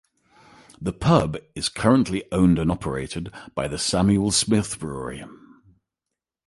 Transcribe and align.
The 0.81 0.93
pub 0.93 1.37
is 1.53 1.69
currently 1.69 2.23
owned 2.31 2.57
and 2.57 2.71
operated 2.71 3.31
by 3.53 3.67
the 3.67 3.77
Samuel 3.77 4.31
Smith 4.31 4.79
Brewery. 4.79 5.23